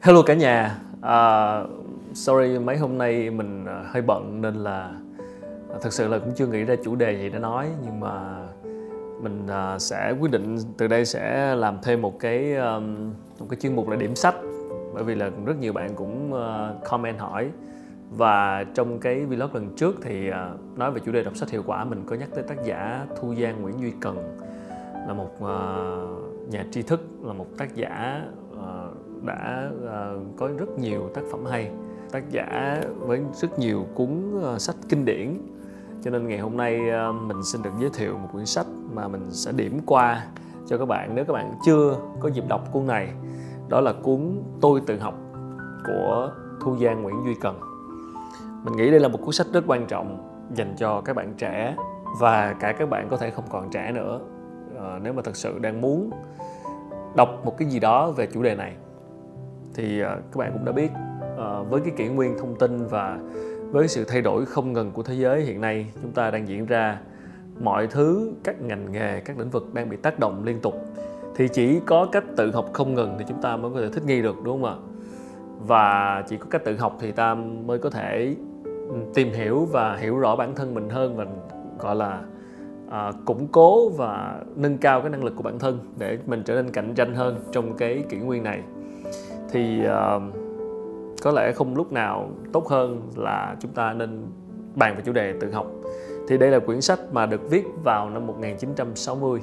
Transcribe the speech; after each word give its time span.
Hello 0.00 0.22
cả 0.22 0.34
nhà. 0.34 0.78
Uh, 0.98 1.70
sorry 2.14 2.58
mấy 2.58 2.76
hôm 2.76 2.98
nay 2.98 3.30
mình 3.30 3.64
à, 3.66 3.84
hơi 3.86 4.02
bận 4.02 4.40
nên 4.40 4.54
là 4.54 4.90
à, 5.70 5.76
thật 5.80 5.92
sự 5.92 6.08
là 6.08 6.18
cũng 6.18 6.32
chưa 6.36 6.46
nghĩ 6.46 6.64
ra 6.64 6.74
chủ 6.84 6.96
đề 6.96 7.12
gì 7.12 7.30
để 7.30 7.38
nói. 7.38 7.68
Nhưng 7.84 8.00
mà 8.00 8.46
mình 9.22 9.46
uh, 9.46 9.80
sẽ 9.80 10.14
quyết 10.20 10.30
định 10.30 10.56
từ 10.76 10.88
đây 10.88 11.04
sẽ 11.04 11.54
làm 11.54 11.78
thêm 11.82 12.02
một 12.02 12.18
cái 12.20 12.54
um, 12.54 13.12
một 13.38 13.46
cái 13.50 13.58
chuyên 13.60 13.76
mục 13.76 13.88
là 13.88 13.96
điểm 13.96 14.14
sách. 14.14 14.34
Bởi 14.94 15.04
vì 15.04 15.14
là 15.14 15.30
rất 15.46 15.56
nhiều 15.60 15.72
bạn 15.72 15.90
cũng 15.94 16.32
uh, 16.32 16.88
comment 16.88 17.18
hỏi. 17.18 17.50
Và 18.10 18.64
trong 18.74 18.98
cái 18.98 19.24
vlog 19.24 19.54
lần 19.54 19.76
trước 19.76 19.96
thì 20.02 20.30
uh, 20.30 20.78
nói 20.78 20.90
về 20.90 21.00
chủ 21.04 21.12
đề 21.12 21.24
đọc 21.24 21.36
sách 21.36 21.50
hiệu 21.50 21.62
quả 21.66 21.84
mình 21.84 22.04
có 22.06 22.16
nhắc 22.16 22.28
tới 22.34 22.42
tác 22.42 22.64
giả 22.64 23.06
Thu 23.20 23.34
Giang 23.34 23.62
Nguyễn 23.62 23.80
Duy 23.80 23.92
Cần. 24.00 24.38
Là 25.06 25.14
một 25.14 25.30
uh, 25.44 26.48
nhà 26.50 26.64
tri 26.70 26.82
thức 26.82 27.00
là 27.22 27.32
một 27.32 27.46
tác 27.58 27.74
giả 27.74 28.22
uh, 28.52 28.87
đã 29.22 29.70
uh, 29.74 30.36
có 30.36 30.48
rất 30.58 30.78
nhiều 30.78 31.10
tác 31.14 31.22
phẩm 31.30 31.44
hay. 31.44 31.70
Tác 32.12 32.30
giả 32.30 32.80
với 32.98 33.20
rất 33.32 33.58
nhiều 33.58 33.86
cuốn 33.94 34.40
uh, 34.54 34.60
sách 34.60 34.76
kinh 34.88 35.04
điển. 35.04 35.38
Cho 36.02 36.10
nên 36.10 36.28
ngày 36.28 36.38
hôm 36.38 36.56
nay 36.56 36.80
uh, 37.10 37.14
mình 37.26 37.42
xin 37.44 37.62
được 37.62 37.70
giới 37.80 37.90
thiệu 37.94 38.18
một 38.18 38.28
quyển 38.32 38.46
sách 38.46 38.66
mà 38.94 39.08
mình 39.08 39.30
sẽ 39.30 39.52
điểm 39.52 39.78
qua 39.86 40.26
cho 40.66 40.78
các 40.78 40.88
bạn 40.88 41.14
nếu 41.14 41.24
các 41.24 41.32
bạn 41.32 41.54
chưa 41.64 41.96
có 42.20 42.28
dịp 42.28 42.44
đọc 42.48 42.72
cuốn 42.72 42.86
này. 42.86 43.08
Đó 43.68 43.80
là 43.80 43.92
cuốn 44.02 44.42
tôi 44.60 44.80
tự 44.86 44.98
học 44.98 45.14
của 45.86 46.32
thu 46.60 46.76
giang 46.76 47.02
nguyễn 47.02 47.24
duy 47.24 47.34
cần. 47.34 47.60
Mình 48.64 48.76
nghĩ 48.76 48.90
đây 48.90 49.00
là 49.00 49.08
một 49.08 49.18
cuốn 49.24 49.32
sách 49.32 49.46
rất 49.52 49.64
quan 49.66 49.86
trọng 49.86 50.28
dành 50.54 50.74
cho 50.78 51.00
các 51.00 51.16
bạn 51.16 51.34
trẻ 51.38 51.76
và 52.20 52.52
cả 52.60 52.72
các 52.72 52.90
bạn 52.90 53.08
có 53.08 53.16
thể 53.16 53.30
không 53.30 53.44
còn 53.50 53.70
trẻ 53.70 53.92
nữa 53.92 54.20
à, 54.80 54.98
nếu 55.02 55.12
mà 55.12 55.22
thật 55.22 55.36
sự 55.36 55.58
đang 55.58 55.80
muốn 55.80 56.10
đọc 57.16 57.28
một 57.44 57.58
cái 57.58 57.68
gì 57.68 57.80
đó 57.80 58.10
về 58.10 58.26
chủ 58.26 58.42
đề 58.42 58.54
này 58.54 58.76
thì 59.74 60.00
ờ, 60.00 60.16
các 60.16 60.36
bạn 60.36 60.52
cũng 60.52 60.64
đã 60.64 60.72
biết 60.72 60.90
ờ, 61.36 61.64
với 61.64 61.80
cái 61.80 61.92
kỷ 61.96 62.08
nguyên 62.08 62.38
thông 62.38 62.56
tin 62.58 62.86
và 62.86 63.18
với 63.70 63.88
sự 63.88 64.04
thay 64.04 64.22
đổi 64.22 64.46
không 64.46 64.72
ngừng 64.72 64.90
của 64.90 65.02
thế 65.02 65.14
giới 65.14 65.42
hiện 65.42 65.60
nay 65.60 65.86
chúng 66.02 66.12
ta 66.12 66.30
đang 66.30 66.48
diễn 66.48 66.66
ra 66.66 66.98
mọi 67.60 67.86
thứ 67.86 68.32
các 68.44 68.62
ngành 68.62 68.92
nghề 68.92 69.20
các 69.20 69.38
lĩnh 69.38 69.50
vực 69.50 69.74
đang 69.74 69.88
bị 69.88 69.96
tác 69.96 70.18
động 70.18 70.44
liên 70.44 70.60
tục. 70.60 70.74
Thì 71.36 71.48
chỉ 71.48 71.80
có 71.86 72.06
cách 72.12 72.24
tự 72.36 72.50
học 72.52 72.70
không 72.72 72.94
ngừng 72.94 73.14
thì 73.18 73.24
chúng 73.28 73.42
ta 73.42 73.56
mới 73.56 73.70
có 73.74 73.80
thể 73.80 73.88
thích 73.88 74.04
nghi 74.06 74.22
được 74.22 74.36
đúng 74.44 74.62
không 74.62 74.70
ạ? 74.70 74.76
Và 75.66 76.22
chỉ 76.28 76.36
có 76.36 76.46
cách 76.50 76.64
tự 76.64 76.76
học 76.76 76.96
thì 77.00 77.12
ta 77.12 77.34
mới 77.34 77.78
có 77.78 77.90
thể 77.90 78.36
ừ, 78.64 78.94
tìm 79.14 79.32
hiểu 79.32 79.64
và 79.64 79.96
hiểu 79.96 80.18
rõ 80.18 80.36
bản 80.36 80.54
thân 80.54 80.74
mình 80.74 80.88
hơn 80.88 81.16
và 81.16 81.26
gọi 81.78 81.96
là 81.96 82.20
à, 82.90 83.12
củng 83.24 83.48
cố 83.52 83.88
và 83.88 84.40
nâng 84.56 84.78
cao 84.78 85.00
cái 85.00 85.10
năng 85.10 85.24
lực 85.24 85.36
của 85.36 85.42
bản 85.42 85.58
thân 85.58 85.78
để 85.98 86.18
mình 86.26 86.42
trở 86.42 86.54
nên 86.54 86.72
cạnh 86.72 86.94
tranh 86.94 87.14
hơn 87.14 87.40
trong 87.52 87.76
cái 87.76 88.04
kỷ 88.08 88.16
nguyên 88.16 88.42
này 88.42 88.62
thì 89.50 89.80
uh, 89.80 90.22
có 91.22 91.30
lẽ 91.30 91.52
không 91.52 91.76
lúc 91.76 91.92
nào 91.92 92.30
tốt 92.52 92.68
hơn 92.68 93.10
là 93.16 93.56
chúng 93.60 93.70
ta 93.70 93.92
nên 93.92 94.26
bàn 94.74 94.96
về 94.96 95.02
chủ 95.06 95.12
đề 95.12 95.34
tự 95.40 95.52
học. 95.52 95.66
Thì 96.28 96.38
đây 96.38 96.50
là 96.50 96.58
quyển 96.58 96.80
sách 96.80 97.00
mà 97.12 97.26
được 97.26 97.50
viết 97.50 97.64
vào 97.84 98.10
năm 98.10 98.26
1960 98.26 99.40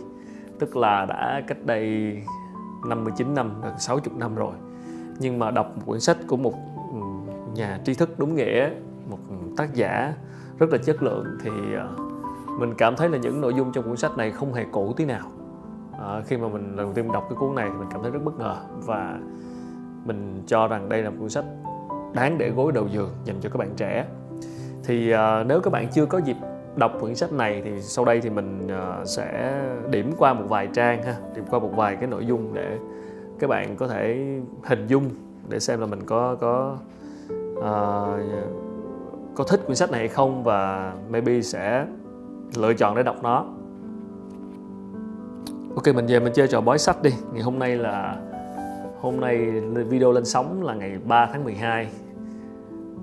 tức 0.59 0.77
là 0.77 1.05
đã 1.05 1.41
cách 1.47 1.57
đây 1.65 2.17
59 2.87 3.33
năm, 3.33 3.61
gần 3.63 3.73
60 3.79 4.13
năm 4.17 4.35
rồi. 4.35 4.53
Nhưng 5.19 5.39
mà 5.39 5.51
đọc 5.51 5.71
một 5.75 5.83
quyển 5.85 6.01
sách 6.01 6.17
của 6.27 6.37
một 6.37 6.53
ừ, 6.93 6.99
nhà 7.55 7.79
tri 7.85 7.93
thức 7.93 8.09
đúng 8.19 8.35
nghĩa 8.35 8.69
một 9.09 9.17
tác 9.57 9.73
giả 9.73 10.13
rất 10.59 10.69
là 10.69 10.77
chất 10.77 11.03
lượng 11.03 11.25
thì 11.43 11.51
ờ, 11.77 11.89
mình 12.59 12.73
cảm 12.77 12.95
thấy 12.95 13.09
là 13.09 13.17
những 13.17 13.41
nội 13.41 13.53
dung 13.53 13.71
trong 13.71 13.83
cuốn 13.83 13.97
sách 13.97 14.17
này 14.17 14.31
không 14.31 14.53
hề 14.53 14.65
cũ 14.71 14.93
tí 14.97 15.05
nào. 15.05 15.31
À, 15.99 16.21
khi 16.25 16.37
mà 16.37 16.47
mình 16.47 16.67
lần 16.67 16.77
đầu 16.77 16.93
tiên 16.93 17.11
đọc 17.11 17.25
cái 17.29 17.37
cuốn 17.39 17.55
này 17.55 17.69
thì 17.71 17.79
mình 17.79 17.87
cảm 17.91 18.01
thấy 18.01 18.11
rất 18.11 18.23
bất 18.23 18.39
ngờ 18.39 18.55
và 18.85 19.19
mình 20.05 20.43
cho 20.47 20.67
rằng 20.67 20.89
đây 20.89 21.01
là 21.01 21.09
một 21.09 21.15
cuốn 21.19 21.29
sách 21.29 21.45
đáng 22.13 22.37
để 22.37 22.49
gối 22.49 22.71
đầu 22.71 22.87
giường 22.87 23.09
dành 23.23 23.35
cho 23.41 23.49
các 23.49 23.57
bạn 23.57 23.69
trẻ. 23.77 24.05
Thì 24.83 25.13
uh, 25.13 25.47
nếu 25.47 25.59
các 25.61 25.73
bạn 25.73 25.87
chưa 25.93 26.05
có 26.05 26.17
dịp 26.17 26.37
đọc 26.75 26.91
quyển 27.01 27.15
sách 27.15 27.31
này 27.31 27.61
thì 27.65 27.81
sau 27.81 28.05
đây 28.05 28.21
thì 28.21 28.29
mình 28.29 28.67
uh, 28.67 29.07
sẽ 29.07 29.61
điểm 29.89 30.11
qua 30.17 30.33
một 30.33 30.45
vài 30.49 30.67
trang 30.73 31.03
ha 31.03 31.15
điểm 31.35 31.43
qua 31.49 31.59
một 31.59 31.71
vài 31.75 31.95
cái 31.95 32.07
nội 32.07 32.25
dung 32.25 32.53
để 32.53 32.77
các 33.39 33.49
bạn 33.49 33.75
có 33.75 33.87
thể 33.87 34.37
hình 34.63 34.87
dung 34.87 35.09
để 35.49 35.59
xem 35.59 35.79
là 35.79 35.85
mình 35.85 35.99
có 36.05 36.35
có 36.41 36.77
uh, 37.57 37.65
có 39.35 39.43
thích 39.43 39.61
quyển 39.65 39.75
sách 39.75 39.91
này 39.91 39.99
hay 39.99 40.07
không 40.07 40.43
và 40.43 40.93
maybe 41.09 41.41
sẽ 41.41 41.85
lựa 42.55 42.73
chọn 42.73 42.95
để 42.95 43.03
đọc 43.03 43.15
nó. 43.23 43.45
Ok 45.75 45.95
mình 45.95 46.05
về 46.05 46.19
mình 46.19 46.33
chơi 46.33 46.47
trò 46.47 46.61
bói 46.61 46.77
sách 46.77 47.01
đi. 47.03 47.09
Ngày 47.33 47.41
hôm 47.41 47.59
nay 47.59 47.75
là 47.75 48.17
hôm 49.05 49.19
nay 49.19 49.37
video 49.89 50.11
lên 50.11 50.25
sóng 50.25 50.63
là 50.63 50.73
ngày 50.73 50.97
3 51.07 51.29
tháng 51.33 51.43
12 51.43 51.87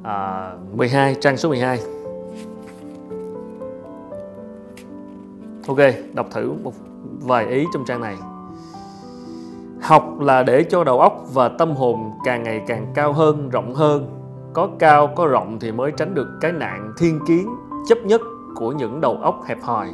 à, 0.02 0.50
12 0.74 1.14
trang 1.14 1.36
số 1.36 1.48
12 1.48 1.78
Ok, 5.68 5.76
đọc 6.14 6.26
thử 6.30 6.52
một 6.62 6.72
vài 7.20 7.46
ý 7.46 7.64
trong 7.72 7.84
trang 7.84 8.00
này. 8.00 8.16
Học 9.80 10.20
là 10.20 10.42
để 10.42 10.64
cho 10.64 10.84
đầu 10.84 11.00
óc 11.00 11.24
và 11.32 11.48
tâm 11.48 11.74
hồn 11.74 12.10
càng 12.24 12.42
ngày 12.42 12.62
càng 12.66 12.86
cao 12.94 13.12
hơn, 13.12 13.48
rộng 13.48 13.74
hơn. 13.74 14.06
Có 14.52 14.68
cao, 14.78 15.06
có 15.16 15.26
rộng 15.26 15.58
thì 15.60 15.72
mới 15.72 15.92
tránh 15.96 16.14
được 16.14 16.28
cái 16.40 16.52
nạn 16.52 16.92
thiên 16.98 17.20
kiến, 17.26 17.48
chấp 17.88 17.98
nhất 18.04 18.20
của 18.54 18.72
những 18.72 19.00
đầu 19.00 19.18
óc 19.22 19.44
hẹp 19.46 19.62
hòi. 19.62 19.88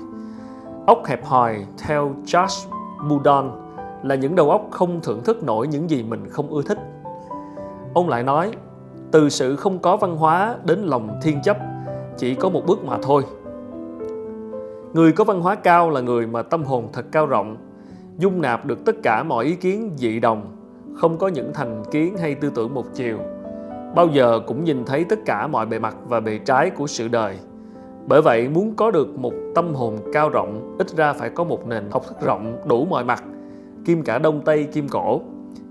Óc 0.86 1.02
hẹp 1.06 1.24
hòi 1.24 1.66
theo 1.78 2.14
Josh 2.24 2.68
Budon 3.08 3.67
là 4.02 4.14
những 4.14 4.34
đầu 4.34 4.50
óc 4.50 4.68
không 4.70 5.00
thưởng 5.00 5.24
thức 5.24 5.42
nổi 5.42 5.68
những 5.68 5.90
gì 5.90 6.02
mình 6.02 6.28
không 6.30 6.48
ưa 6.50 6.62
thích. 6.62 6.78
Ông 7.94 8.08
lại 8.08 8.22
nói, 8.22 8.52
từ 9.10 9.28
sự 9.28 9.56
không 9.56 9.78
có 9.78 9.96
văn 9.96 10.16
hóa 10.16 10.56
đến 10.64 10.82
lòng 10.82 11.18
thiên 11.22 11.42
chấp 11.42 11.56
chỉ 12.16 12.34
có 12.34 12.48
một 12.48 12.62
bước 12.66 12.84
mà 12.84 12.98
thôi– 13.02 13.24
Người 14.92 15.12
có 15.12 15.24
văn 15.24 15.40
hóa 15.40 15.54
cao 15.54 15.90
là 15.90 16.00
người 16.00 16.26
mà 16.26 16.42
tâm 16.42 16.64
hồn 16.64 16.88
thật 16.92 17.04
cao 17.12 17.26
rộng, 17.26 17.56
dung 18.18 18.40
nạp 18.40 18.66
được 18.66 18.84
tất 18.84 18.96
cả 19.02 19.22
mọi 19.22 19.44
ý 19.44 19.54
kiến 19.54 19.90
dị 19.96 20.20
đồng, 20.20 20.56
không 20.94 21.18
có 21.18 21.28
những 21.28 21.50
thành 21.54 21.82
kiến 21.90 22.16
hay 22.16 22.34
tư 22.34 22.50
tưởng 22.54 22.74
một 22.74 22.84
chiều. 22.94 23.18
Bao 23.94 24.08
giờ 24.08 24.40
cũng 24.46 24.64
nhìn 24.64 24.84
thấy 24.84 25.04
tất 25.04 25.18
cả 25.26 25.46
mọi 25.46 25.66
bề 25.66 25.78
mặt 25.78 25.96
và 26.08 26.20
bề 26.20 26.38
trái 26.38 26.70
của 26.70 26.86
sự 26.86 27.08
đời. 27.08 27.38
Bởi 28.06 28.22
vậy 28.22 28.48
muốn 28.48 28.74
có 28.76 28.90
được 28.90 29.18
một 29.18 29.32
tâm 29.54 29.74
hồn 29.74 29.98
cao 30.12 30.28
rộng, 30.28 30.76
ít 30.78 30.88
ra 30.96 31.12
phải 31.12 31.30
có 31.30 31.44
một 31.44 31.66
nền 31.66 31.84
học 31.90 32.02
thức 32.08 32.16
rộng 32.20 32.56
đủ 32.66 32.84
mọi 32.84 33.04
mặt, 33.04 33.24
kim 33.84 34.02
cả 34.02 34.18
đông 34.18 34.40
tây 34.44 34.64
kim 34.64 34.88
cổ. 34.88 35.20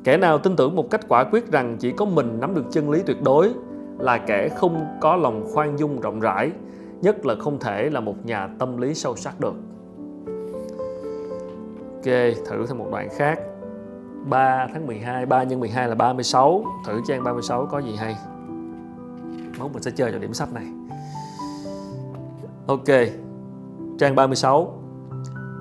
Kẻ 0.04 0.18
nào 0.18 0.38
tin 0.38 0.56
tưởng 0.56 0.76
một 0.76 0.90
cách 0.92 1.02
quả 1.08 1.24
quyết 1.24 1.52
rằng 1.52 1.78
chỉ 1.80 1.92
có 1.92 2.06
mình 2.06 2.40
nắm 2.40 2.56
được 2.56 2.66
chân 2.72 2.90
lý 2.90 3.02
tuyệt 3.06 3.22
đối 3.22 3.54
là 4.00 4.18
kẻ 4.18 4.50
không 4.50 4.86
có 5.02 5.16
lòng 5.16 5.48
khoan 5.54 5.80
dung 5.80 6.00
rộng 6.00 6.20
rãi, 6.20 6.52
nhất 7.02 7.26
là 7.26 7.36
không 7.40 7.60
thể 7.60 7.90
là 7.90 8.00
một 8.00 8.26
nhà 8.26 8.50
tâm 8.60 8.78
lý 8.78 8.94
sâu 8.94 9.16
sắc 9.16 9.40
được. 9.40 9.56
Ok, 11.96 12.14
thử 12.46 12.66
thêm 12.68 12.78
một 12.78 12.88
đoạn 12.92 13.10
khác. 13.16 13.40
3 14.30 14.68
tháng 14.74 14.88
12, 14.88 15.26
3 15.26 15.44
nhân 15.44 15.60
12 15.60 15.88
là 15.88 15.96
36 15.96 16.64
Thử 16.86 17.02
trang 17.08 17.24
36 17.24 17.66
có 17.66 17.80
gì 17.80 17.96
hay. 17.96 18.16
Mốt 19.60 19.72
mình 19.74 19.84
sẽ 19.84 19.92
chơi 19.92 20.12
cho 20.12 20.18
điểm 20.18 20.34
sách 20.34 20.54
này. 20.54 20.66
Ok 22.68 23.10
Trang 24.00 24.16
36 24.16 24.74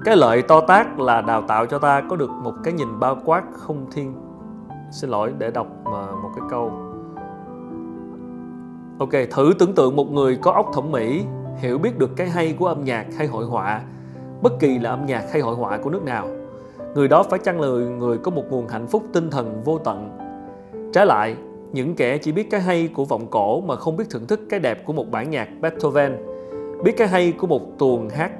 cái 0.07 0.17
lợi 0.17 0.43
to 0.43 0.61
tác 0.61 0.99
là 0.99 1.21
đào 1.21 1.43
tạo 1.43 1.67
cho 1.67 1.79
ta 1.79 2.03
có 2.09 2.17
được 2.17 2.31
một 2.31 2.53
cái 2.65 2.73
nhìn 2.75 3.01
bao 3.01 3.19
quát 3.25 3.43
không 3.53 3.87
thiên 3.93 4.15
Xin 4.91 5.11
lỗi 5.11 5.33
để 5.39 5.51
đọc 5.51 5.67
mà 5.85 6.07
một 6.07 6.31
cái 6.37 6.45
câu 6.51 6.73
Ok, 8.99 9.11
thử 9.31 9.53
tưởng 9.59 9.75
tượng 9.75 9.97
một 9.97 10.11
người 10.13 10.39
có 10.43 10.53
óc 10.53 10.71
thẩm 10.75 10.93
mỹ, 10.93 11.25
hiểu 11.59 11.79
biết 11.79 11.99
được 11.99 12.11
cái 12.17 12.29
hay 12.29 12.55
của 12.59 12.67
âm 12.67 12.85
nhạc 12.85 13.07
hay 13.19 13.27
hội 13.27 13.45
họa, 13.45 13.83
bất 14.43 14.53
kỳ 14.61 14.79
là 14.79 14.91
âm 14.91 15.07
nhạc 15.07 15.25
hay 15.33 15.43
hội 15.43 15.55
họa 15.55 15.79
của 15.79 15.91
nước 15.91 16.05
nào. 16.05 16.29
Người 16.95 17.09
đó 17.09 17.23
phải 17.23 17.39
chăng 17.39 17.61
là 17.61 17.69
người 17.69 18.19
có 18.19 18.31
một 18.31 18.45
nguồn 18.51 18.69
hạnh 18.69 18.87
phúc 18.87 19.03
tinh 19.13 19.31
thần 19.31 19.63
vô 19.65 19.79
tận. 19.79 20.19
Trái 20.93 21.07
lại, 21.07 21.37
những 21.73 21.95
kẻ 21.95 22.19
chỉ 22.19 22.33
biết 22.33 22.51
cái 22.51 22.61
hay 22.61 22.89
của 22.95 23.05
vọng 23.05 23.27
cổ 23.31 23.61
mà 23.61 23.77
không 23.77 23.97
biết 23.97 24.05
thưởng 24.11 24.27
thức 24.27 24.41
cái 24.51 24.61
đẹp 24.61 24.87
của 24.87 24.93
một 24.93 25.11
bản 25.11 25.31
nhạc 25.31 25.49
Beethoven, 25.61 26.17
biết 26.85 26.97
cái 26.97 27.09
hay 27.09 27.33
của 27.33 27.47
một 27.47 27.79
tuồng 27.79 28.09
hát 28.09 28.31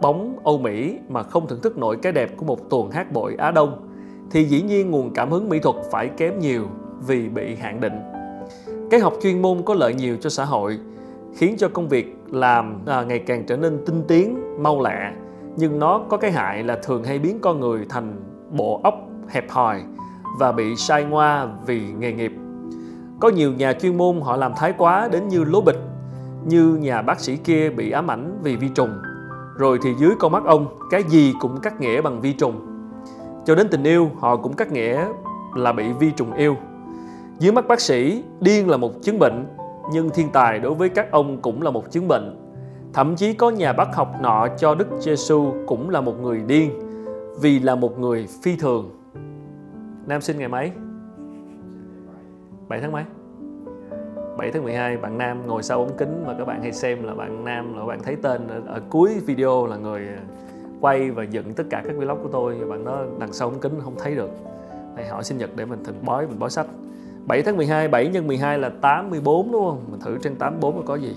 bóng 0.00 0.38
Âu 0.44 0.58
Mỹ 0.58 0.98
mà 1.08 1.22
không 1.22 1.46
thưởng 1.48 1.60
thức 1.62 1.78
nổi 1.78 1.96
cái 2.02 2.12
đẹp 2.12 2.36
của 2.36 2.44
một 2.44 2.70
tuần 2.70 2.90
hát 2.90 3.12
bội 3.12 3.34
Á 3.38 3.50
Đông, 3.50 3.88
thì 4.30 4.44
dĩ 4.44 4.62
nhiên 4.62 4.90
nguồn 4.90 5.14
cảm 5.14 5.30
hứng 5.30 5.48
mỹ 5.48 5.58
thuật 5.58 5.76
phải 5.90 6.08
kém 6.08 6.38
nhiều 6.38 6.66
vì 7.06 7.28
bị 7.28 7.54
hạn 7.54 7.80
định. 7.80 7.92
Cái 8.90 9.00
học 9.00 9.14
chuyên 9.22 9.42
môn 9.42 9.62
có 9.62 9.74
lợi 9.74 9.94
nhiều 9.94 10.16
cho 10.20 10.30
xã 10.30 10.44
hội, 10.44 10.78
khiến 11.36 11.54
cho 11.58 11.68
công 11.68 11.88
việc 11.88 12.16
làm 12.30 12.80
à, 12.86 13.02
ngày 13.02 13.18
càng 13.18 13.44
trở 13.46 13.56
nên 13.56 13.78
tinh 13.86 14.02
tiến, 14.08 14.38
mau 14.62 14.82
lẹ. 14.82 15.12
Nhưng 15.56 15.78
nó 15.78 16.00
có 16.08 16.16
cái 16.16 16.32
hại 16.32 16.62
là 16.62 16.78
thường 16.82 17.04
hay 17.04 17.18
biến 17.18 17.38
con 17.40 17.60
người 17.60 17.86
thành 17.88 18.16
bộ 18.50 18.80
óc 18.84 18.94
hẹp 19.28 19.50
hòi 19.50 19.82
và 20.38 20.52
bị 20.52 20.76
sai 20.76 21.04
ngoa 21.04 21.48
vì 21.66 21.80
nghề 21.98 22.12
nghiệp. 22.12 22.32
Có 23.20 23.28
nhiều 23.28 23.52
nhà 23.52 23.72
chuyên 23.72 23.96
môn 23.96 24.20
họ 24.20 24.36
làm 24.36 24.52
thái 24.56 24.72
quá 24.78 25.08
đến 25.12 25.28
như 25.28 25.44
lố 25.44 25.60
bịch, 25.60 25.78
như 26.46 26.78
nhà 26.80 27.02
bác 27.02 27.20
sĩ 27.20 27.36
kia 27.36 27.70
bị 27.70 27.90
ám 27.90 28.10
ảnh 28.10 28.38
vì 28.42 28.56
vi 28.56 28.68
trùng. 28.74 28.90
Rồi 29.58 29.78
thì 29.82 29.94
dưới 29.94 30.10
con 30.18 30.32
mắt 30.32 30.44
ông, 30.44 30.66
cái 30.90 31.02
gì 31.02 31.34
cũng 31.40 31.60
cắt 31.60 31.80
nghĩa 31.80 32.00
bằng 32.00 32.20
vi 32.20 32.32
trùng. 32.32 32.60
Cho 33.44 33.54
đến 33.54 33.68
tình 33.70 33.84
yêu, 33.84 34.10
họ 34.18 34.36
cũng 34.36 34.52
cắt 34.52 34.72
nghĩa 34.72 35.06
là 35.54 35.72
bị 35.72 35.92
vi 35.92 36.10
trùng 36.10 36.32
yêu 36.32 36.56
Dưới 37.38 37.52
mắt 37.52 37.68
bác 37.68 37.80
sĩ, 37.80 38.24
điên 38.40 38.70
là 38.70 38.76
một 38.76 38.92
chứng 39.02 39.18
bệnh, 39.18 39.46
nhưng 39.92 40.10
thiên 40.10 40.28
tài 40.32 40.58
đối 40.58 40.74
với 40.74 40.88
các 40.88 41.10
ông 41.10 41.42
cũng 41.42 41.62
là 41.62 41.70
một 41.70 41.90
chứng 41.90 42.08
bệnh. 42.08 42.36
Thậm 42.92 43.16
chí 43.16 43.32
có 43.32 43.50
nhà 43.50 43.72
bác 43.72 43.94
học 43.94 44.12
nọ 44.20 44.48
cho 44.58 44.74
Đức 44.74 44.88
Giêsu 44.98 45.52
cũng 45.66 45.90
là 45.90 46.00
một 46.00 46.20
người 46.20 46.42
điên 46.46 46.70
vì 47.40 47.58
là 47.58 47.74
một 47.74 47.98
người 47.98 48.26
phi 48.42 48.56
thường. 48.56 48.90
Nam 50.06 50.20
sinh 50.20 50.38
ngày 50.38 50.48
mấy? 50.48 50.72
7 52.68 52.80
tháng 52.80 52.92
mấy? 52.92 53.04
7 54.36 54.50
tháng 54.50 54.64
12 54.64 54.96
bạn 54.96 55.18
Nam 55.18 55.46
ngồi 55.46 55.62
sau 55.62 55.78
ống 55.78 55.96
kính 55.98 56.24
mà 56.26 56.34
các 56.38 56.44
bạn 56.44 56.62
hay 56.62 56.72
xem 56.72 57.04
là 57.04 57.14
bạn 57.14 57.44
Nam 57.44 57.78
là 57.78 57.84
bạn 57.84 58.02
thấy 58.02 58.16
tên 58.22 58.48
ở, 58.48 58.62
ở 58.66 58.80
cuối 58.90 59.20
video 59.26 59.66
là 59.66 59.76
người 59.76 60.00
à, 60.08 60.20
quay 60.80 61.10
và 61.10 61.22
dựng 61.22 61.52
tất 61.54 61.64
cả 61.70 61.82
các 61.86 61.96
vlog 61.96 62.22
của 62.22 62.28
tôi. 62.32 62.54
Và 62.54 62.66
bạn 62.66 62.84
đó 62.84 63.04
đằng 63.18 63.32
sau 63.32 63.48
ống 63.48 63.60
kính 63.60 63.80
không 63.84 63.94
thấy 63.98 64.14
được. 64.14 64.30
Này 64.96 65.08
hỏi 65.08 65.24
sinh 65.24 65.38
nhật 65.38 65.50
để 65.56 65.64
mình 65.64 65.84
thỉnh 65.84 65.98
bói 66.02 66.26
mình 66.26 66.38
bói 66.38 66.50
sách. 66.50 66.66
7 67.26 67.42
tháng 67.42 67.56
12 67.56 67.88
7 67.88 68.08
nhân 68.08 68.26
12 68.26 68.58
là 68.58 68.68
84 68.68 69.52
đúng 69.52 69.64
không? 69.64 69.84
Mình 69.90 70.00
thử 70.00 70.18
trên 70.22 70.36
84 70.36 70.86
có 70.86 70.94
gì. 70.94 71.16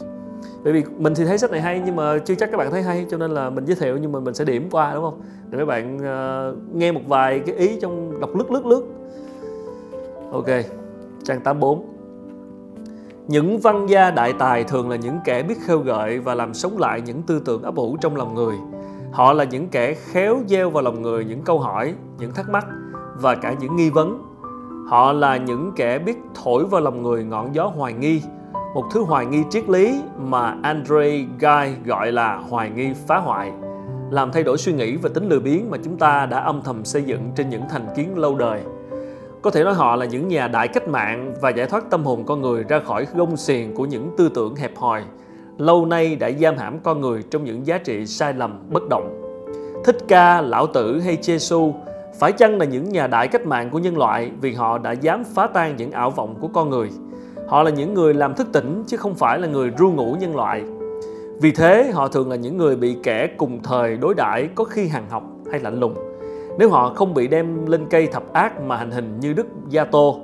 Bởi 0.63 0.73
vì 0.73 0.83
mình 0.97 1.13
thì 1.15 1.25
thấy 1.25 1.37
sách 1.37 1.51
này 1.51 1.61
hay 1.61 1.81
nhưng 1.85 1.95
mà 1.95 2.17
chưa 2.25 2.35
chắc 2.35 2.51
các 2.51 2.57
bạn 2.57 2.71
thấy 2.71 2.81
hay 2.81 3.05
cho 3.09 3.17
nên 3.17 3.31
là 3.31 3.49
mình 3.49 3.65
giới 3.65 3.75
thiệu 3.75 3.97
nhưng 3.97 4.11
mà 4.11 4.19
mình 4.19 4.33
sẽ 4.33 4.45
điểm 4.45 4.67
qua 4.71 4.93
đúng 4.93 5.03
không? 5.03 5.21
Để 5.49 5.57
các 5.57 5.65
bạn 5.65 5.97
uh, 5.97 6.75
nghe 6.75 6.91
một 6.91 7.01
vài 7.07 7.39
cái 7.39 7.55
ý 7.55 7.79
trong 7.81 8.19
đọc 8.19 8.35
lướt 8.35 8.51
lướt 8.51 8.65
lướt. 8.65 8.85
Ok 10.31 10.49
trang 11.23 11.41
84 11.41 11.98
những 13.29 13.59
văn 13.59 13.87
gia 13.89 14.11
đại 14.11 14.33
tài 14.33 14.63
thường 14.63 14.89
là 14.89 14.95
những 14.95 15.19
kẻ 15.25 15.43
biết 15.43 15.55
khêu 15.65 15.79
gợi 15.79 16.19
và 16.19 16.35
làm 16.35 16.53
sống 16.53 16.77
lại 16.77 17.01
những 17.01 17.21
tư 17.21 17.41
tưởng 17.45 17.63
ấp 17.63 17.75
ủ 17.75 17.97
trong 18.01 18.15
lòng 18.15 18.35
người. 18.35 18.55
Họ 19.11 19.33
là 19.33 19.43
những 19.43 19.67
kẻ 19.67 19.93
khéo 19.93 20.41
gieo 20.47 20.69
vào 20.69 20.83
lòng 20.83 21.01
người 21.01 21.25
những 21.25 21.41
câu 21.41 21.59
hỏi, 21.59 21.93
những 22.19 22.33
thắc 22.33 22.49
mắc 22.49 22.67
và 23.15 23.35
cả 23.35 23.55
những 23.59 23.75
nghi 23.75 23.89
vấn. 23.89 24.23
Họ 24.87 25.11
là 25.11 25.37
những 25.37 25.71
kẻ 25.75 25.99
biết 25.99 26.17
thổi 26.43 26.65
vào 26.65 26.81
lòng 26.81 27.03
người 27.03 27.23
ngọn 27.23 27.55
gió 27.55 27.71
hoài 27.75 27.93
nghi, 27.93 28.21
một 28.75 28.85
thứ 28.91 29.01
hoài 29.01 29.25
nghi 29.25 29.43
triết 29.49 29.69
lý 29.69 30.01
mà 30.17 30.57
Andre 30.63 31.17
Guy 31.39 31.75
gọi 31.85 32.11
là 32.11 32.37
hoài 32.49 32.69
nghi 32.69 32.89
phá 33.07 33.17
hoại, 33.17 33.51
làm 34.11 34.31
thay 34.31 34.43
đổi 34.43 34.57
suy 34.57 34.73
nghĩ 34.73 34.95
và 34.95 35.09
tính 35.13 35.29
lười 35.29 35.39
biếng 35.39 35.71
mà 35.71 35.77
chúng 35.83 35.97
ta 35.97 36.25
đã 36.25 36.39
âm 36.39 36.61
thầm 36.61 36.85
xây 36.85 37.03
dựng 37.03 37.31
trên 37.35 37.49
những 37.49 37.63
thành 37.69 37.87
kiến 37.95 38.17
lâu 38.17 38.35
đời 38.35 38.61
có 39.41 39.51
thể 39.51 39.63
nói 39.63 39.73
họ 39.73 39.95
là 39.95 40.05
những 40.05 40.27
nhà 40.27 40.47
đại 40.47 40.67
cách 40.67 40.87
mạng 40.87 41.33
và 41.41 41.49
giải 41.49 41.67
thoát 41.67 41.89
tâm 41.89 42.03
hồn 42.03 42.23
con 42.25 42.41
người 42.41 42.63
ra 42.63 42.79
khỏi 42.79 43.07
gông 43.15 43.37
xiềng 43.37 43.75
của 43.75 43.85
những 43.85 44.11
tư 44.17 44.29
tưởng 44.35 44.55
hẹp 44.55 44.77
hòi. 44.77 45.03
Lâu 45.57 45.85
nay 45.85 46.15
đã 46.15 46.31
giam 46.31 46.57
hãm 46.57 46.79
con 46.79 47.01
người 47.01 47.23
trong 47.31 47.43
những 47.43 47.67
giá 47.67 47.77
trị 47.77 48.05
sai 48.05 48.33
lầm, 48.33 48.59
bất 48.69 48.83
động. 48.89 49.21
Thích 49.85 49.97
ca, 50.07 50.41
lão 50.41 50.67
tử 50.67 50.99
hay 50.99 51.17
giêsu 51.21 51.73
phải 52.19 52.31
chăng 52.31 52.57
là 52.57 52.65
những 52.65 52.89
nhà 52.89 53.07
đại 53.07 53.27
cách 53.27 53.45
mạng 53.45 53.69
của 53.69 53.79
nhân 53.79 53.97
loại 53.97 54.31
vì 54.41 54.53
họ 54.53 54.77
đã 54.77 54.91
dám 54.91 55.23
phá 55.35 55.47
tan 55.47 55.75
những 55.77 55.91
ảo 55.91 56.09
vọng 56.09 56.35
của 56.41 56.47
con 56.47 56.69
người? 56.69 56.89
Họ 57.47 57.63
là 57.63 57.69
những 57.69 57.93
người 57.93 58.13
làm 58.13 58.33
thức 58.33 58.47
tỉnh 58.53 58.83
chứ 58.87 58.97
không 58.97 59.15
phải 59.15 59.39
là 59.39 59.47
người 59.47 59.71
ru 59.77 59.91
ngủ 59.91 60.15
nhân 60.19 60.35
loại. 60.35 60.63
Vì 61.41 61.51
thế, 61.51 61.91
họ 61.93 62.07
thường 62.07 62.29
là 62.29 62.35
những 62.35 62.57
người 62.57 62.75
bị 62.75 62.97
kẻ 63.03 63.27
cùng 63.37 63.63
thời 63.63 63.97
đối 63.97 64.15
đãi 64.15 64.49
có 64.55 64.63
khi 64.63 64.87
hàng 64.87 65.09
học 65.09 65.23
hay 65.51 65.59
lạnh 65.59 65.79
lùng 65.79 66.08
nếu 66.59 66.69
họ 66.69 66.93
không 66.95 67.13
bị 67.13 67.27
đem 67.27 67.65
lên 67.65 67.85
cây 67.89 68.07
thập 68.07 68.33
ác 68.33 68.61
mà 68.61 68.77
hành 68.77 68.91
hình 68.91 69.19
như 69.19 69.33
Đức 69.33 69.47
Gia 69.69 69.83
Tô. 69.85 70.19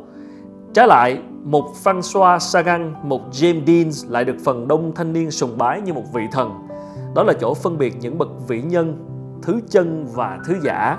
Trái 0.73 0.87
lại, 0.87 1.19
một 1.43 1.73
François 1.83 2.39
Sagan, 2.39 2.93
một 3.03 3.21
James 3.31 3.65
Dean 3.65 4.11
lại 4.11 4.25
được 4.25 4.35
phần 4.45 4.67
đông 4.67 4.91
thanh 4.95 5.13
niên 5.13 5.31
sùng 5.31 5.57
bái 5.57 5.81
như 5.81 5.93
một 5.93 6.03
vị 6.13 6.21
thần. 6.31 6.67
Đó 7.15 7.23
là 7.23 7.33
chỗ 7.41 7.53
phân 7.53 7.77
biệt 7.77 7.95
những 7.99 8.17
bậc 8.17 8.47
vĩ 8.47 8.61
nhân, 8.61 9.05
thứ 9.41 9.59
chân 9.69 10.07
và 10.13 10.39
thứ 10.45 10.55
giả. 10.63 10.97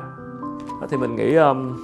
Thì 0.90 0.96
mình 0.96 1.16
nghĩ 1.16 1.34
um, 1.34 1.76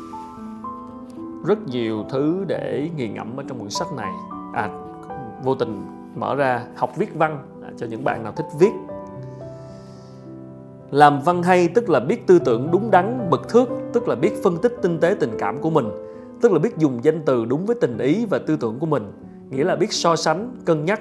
rất 1.47 1.59
nhiều 1.67 2.05
thứ 2.11 2.45
để 2.47 2.91
nghiền 2.97 3.15
ngẫm 3.15 3.37
ở 3.37 3.45
trong 3.49 3.59
quyển 3.59 3.71
sách 3.71 3.89
này. 3.97 4.13
À, 4.55 4.69
vô 5.45 5.55
tình 5.55 5.83
mở 6.17 6.35
ra 6.35 6.63
học 6.77 6.97
viết 6.97 7.15
văn 7.15 7.39
à, 7.63 7.71
cho 7.77 7.87
những 7.91 8.05
bạn 8.05 8.23
nào 8.23 8.33
thích 8.37 8.47
viết 8.59 8.73
làm 10.93 11.21
văn 11.21 11.43
hay 11.43 11.69
tức 11.69 11.91
là 11.91 12.01
biết 12.01 12.27
tư 12.27 12.39
tưởng 12.39 12.69
đúng 12.73 12.91
đắn, 12.91 13.31
bậc 13.31 13.49
thước, 13.49 13.69
tức 13.93 14.09
là 14.09 14.15
biết 14.15 14.43
phân 14.43 14.57
tích 14.57 14.77
tinh 14.83 14.99
tế 14.99 15.17
tình 15.21 15.31
cảm 15.39 15.59
của 15.59 15.71
mình, 15.71 15.87
tức 16.41 16.53
là 16.53 16.59
biết 16.59 16.79
dùng 16.79 17.05
danh 17.05 17.23
từ 17.27 17.45
đúng 17.45 17.67
với 17.67 17.77
tình 17.81 17.99
ý 17.99 18.27
và 18.31 18.39
tư 18.39 18.57
tưởng 18.61 18.79
của 18.79 18.87
mình, 18.87 19.13
nghĩa 19.51 19.65
là 19.65 19.77
biết 19.77 19.93
so 19.93 20.17
sánh, 20.17 20.57
cân 20.65 20.85
nhắc, 20.85 21.01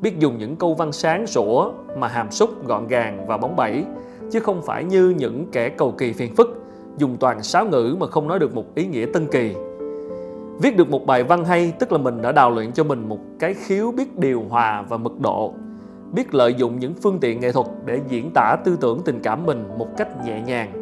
biết 0.00 0.18
dùng 0.18 0.38
những 0.38 0.56
câu 0.56 0.74
văn 0.74 0.92
sáng 0.92 1.26
sủa 1.26 1.72
mà 1.98 2.08
hàm 2.08 2.30
xúc, 2.30 2.66
gọn 2.66 2.88
gàng 2.88 3.26
và 3.26 3.36
bóng 3.36 3.56
bẩy, 3.56 3.84
chứ 4.30 4.40
không 4.40 4.62
phải 4.62 4.84
như 4.84 5.14
những 5.18 5.46
kẻ 5.52 5.68
cầu 5.68 5.94
kỳ 5.98 6.12
phiền 6.12 6.34
phức, 6.34 6.62
dùng 6.98 7.16
toàn 7.16 7.42
sáo 7.42 7.66
ngữ 7.66 7.96
mà 8.00 8.06
không 8.06 8.28
nói 8.28 8.38
được 8.38 8.54
một 8.54 8.74
ý 8.74 8.86
nghĩa 8.86 9.06
tân 9.12 9.26
kỳ. 9.26 9.54
Viết 10.62 10.76
được 10.76 10.90
một 10.90 11.06
bài 11.06 11.24
văn 11.24 11.44
hay 11.44 11.72
tức 11.78 11.92
là 11.92 11.98
mình 11.98 12.22
đã 12.22 12.32
đào 12.32 12.50
luyện 12.50 12.72
cho 12.72 12.84
mình 12.84 13.08
một 13.08 13.18
cái 13.38 13.54
khiếu 13.54 13.92
biết 13.92 14.18
điều 14.18 14.42
hòa 14.48 14.84
và 14.88 14.96
mực 14.96 15.20
độ, 15.20 15.54
biết 16.14 16.34
lợi 16.34 16.54
dụng 16.54 16.78
những 16.78 16.94
phương 17.02 17.20
tiện 17.20 17.40
nghệ 17.40 17.52
thuật 17.52 17.66
để 17.84 18.00
diễn 18.08 18.30
tả 18.34 18.56
tư 18.64 18.76
tưởng 18.80 19.02
tình 19.04 19.20
cảm 19.22 19.46
mình 19.46 19.64
một 19.78 19.96
cách 19.96 20.26
nhẹ 20.26 20.40
nhàng. 20.40 20.72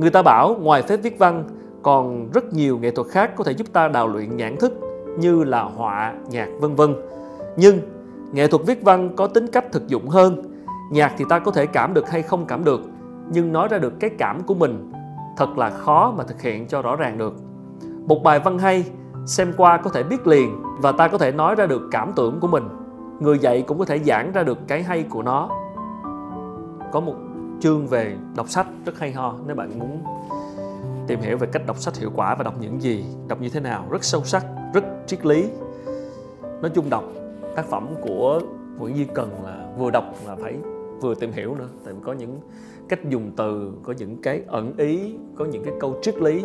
Người 0.00 0.10
ta 0.10 0.22
bảo 0.22 0.56
ngoài 0.60 0.82
phép 0.82 0.96
viết 0.96 1.18
văn 1.18 1.44
còn 1.82 2.30
rất 2.32 2.52
nhiều 2.52 2.78
nghệ 2.78 2.90
thuật 2.90 3.08
khác 3.08 3.36
có 3.36 3.44
thể 3.44 3.52
giúp 3.52 3.66
ta 3.72 3.88
đào 3.88 4.08
luyện 4.08 4.36
nhãn 4.36 4.56
thức 4.56 4.72
như 5.18 5.44
là 5.44 5.62
họa, 5.62 6.14
nhạc 6.30 6.48
vân 6.60 6.74
vân. 6.74 6.94
Nhưng 7.56 7.78
nghệ 8.32 8.46
thuật 8.46 8.66
viết 8.66 8.82
văn 8.82 9.16
có 9.16 9.26
tính 9.26 9.46
cách 9.46 9.72
thực 9.72 9.88
dụng 9.88 10.08
hơn. 10.08 10.42
Nhạc 10.92 11.14
thì 11.18 11.24
ta 11.28 11.38
có 11.38 11.50
thể 11.50 11.66
cảm 11.66 11.94
được 11.94 12.10
hay 12.10 12.22
không 12.22 12.46
cảm 12.46 12.64
được, 12.64 12.80
nhưng 13.30 13.52
nói 13.52 13.68
ra 13.68 13.78
được 13.78 14.00
cái 14.00 14.10
cảm 14.18 14.42
của 14.42 14.54
mình 14.54 14.92
thật 15.36 15.58
là 15.58 15.70
khó 15.70 16.14
mà 16.16 16.24
thực 16.24 16.40
hiện 16.42 16.66
cho 16.66 16.82
rõ 16.82 16.96
ràng 16.96 17.18
được. 17.18 17.34
Một 18.06 18.22
bài 18.22 18.38
văn 18.38 18.58
hay 18.58 18.84
xem 19.26 19.52
qua 19.56 19.76
có 19.76 19.90
thể 19.90 20.02
biết 20.02 20.26
liền 20.26 20.62
và 20.80 20.92
ta 20.92 21.08
có 21.08 21.18
thể 21.18 21.32
nói 21.32 21.54
ra 21.54 21.66
được 21.66 21.82
cảm 21.90 22.12
tưởng 22.16 22.40
của 22.40 22.48
mình 22.48 22.68
người 23.20 23.38
dạy 23.38 23.62
cũng 23.62 23.78
có 23.78 23.84
thể 23.84 23.98
giảng 23.98 24.32
ra 24.32 24.42
được 24.42 24.58
cái 24.68 24.82
hay 24.82 25.02
của 25.10 25.22
nó. 25.22 25.50
Có 26.92 27.00
một 27.00 27.14
chương 27.60 27.86
về 27.86 28.16
đọc 28.36 28.48
sách 28.48 28.66
rất 28.84 28.98
hay 28.98 29.12
ho, 29.12 29.34
nếu 29.46 29.56
bạn 29.56 29.78
muốn 29.78 30.04
tìm 31.06 31.20
hiểu 31.20 31.38
về 31.38 31.48
cách 31.52 31.62
đọc 31.66 31.78
sách 31.78 31.96
hiệu 31.96 32.10
quả 32.14 32.34
và 32.34 32.44
đọc 32.44 32.54
những 32.60 32.82
gì, 32.82 33.04
đọc 33.28 33.40
như 33.40 33.48
thế 33.48 33.60
nào, 33.60 33.86
rất 33.90 34.04
sâu 34.04 34.24
sắc, 34.24 34.44
rất 34.74 34.84
triết 35.06 35.26
lý. 35.26 35.48
Nói 36.42 36.70
chung 36.74 36.90
đọc 36.90 37.04
tác 37.56 37.66
phẩm 37.66 37.88
của 38.02 38.40
Nguyễn 38.78 38.96
Duy 38.96 39.06
Cần 39.14 39.30
là 39.44 39.66
vừa 39.78 39.90
đọc 39.90 40.04
là 40.26 40.36
phải 40.36 40.56
vừa 41.00 41.14
tìm 41.14 41.32
hiểu 41.32 41.54
nữa, 41.54 41.68
tại 41.84 41.94
vì 41.94 42.00
có 42.04 42.12
những 42.12 42.40
cách 42.88 43.08
dùng 43.08 43.30
từ, 43.36 43.72
có 43.82 43.94
những 43.98 44.22
cái 44.22 44.42
ẩn 44.46 44.72
ý, 44.76 45.14
có 45.36 45.44
những 45.44 45.64
cái 45.64 45.74
câu 45.80 45.98
triết 46.02 46.16
lý 46.16 46.44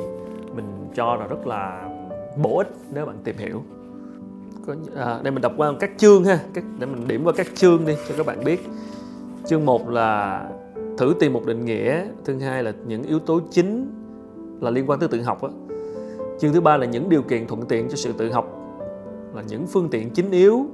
mình 0.55 0.87
cho 0.95 1.15
là 1.15 1.27
rất 1.27 1.47
là 1.47 1.89
bổ 2.43 2.57
ích 2.57 2.67
nếu 2.93 3.05
bạn 3.05 3.17
tìm 3.23 3.35
hiểu 3.37 3.61
có 4.65 4.75
à, 4.95 5.19
đây 5.23 5.31
mình 5.31 5.41
đọc 5.41 5.53
qua 5.57 5.73
các 5.79 5.91
chương 5.97 6.23
ha 6.23 6.39
các 6.53 6.63
để 6.79 6.85
mình 6.85 7.07
điểm 7.07 7.23
qua 7.23 7.33
các 7.37 7.47
chương 7.55 7.85
đi 7.85 7.95
cho 8.09 8.15
các 8.17 8.25
bạn 8.25 8.43
biết. 8.43 8.69
Chương 9.45 9.65
1 9.65 9.89
là 9.89 10.41
thử 10.97 11.15
tìm 11.19 11.33
một 11.33 11.45
định 11.45 11.65
nghĩa 11.65 12.05
thứ 12.25 12.39
hai 12.39 12.63
là 12.63 12.73
những 12.87 13.03
yếu 13.03 13.19
tố 13.19 13.39
chính 13.51 13.91
là 14.61 14.69
liên 14.69 14.89
quan 14.89 14.99
tới 14.99 15.09
tự 15.09 15.21
học 15.21 15.43
đó. 15.43 15.49
chương 16.39 16.53
thứ 16.53 16.61
ba 16.61 16.77
là 16.77 16.85
những 16.85 17.09
điều 17.09 17.21
kiện 17.21 17.47
thuận 17.47 17.61
tiện 17.61 17.89
cho 17.89 17.95
sự 17.95 18.13
tự 18.17 18.31
học 18.31 18.57
là 19.33 19.41
những 19.47 19.67
phương 19.67 19.89
tiện 19.89 20.09
chính 20.09 20.31
yếu. 20.31 20.65